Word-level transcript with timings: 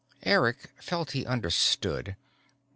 Eric 0.23 0.71
felt 0.81 1.11
he 1.11 1.27
understood. 1.27 2.15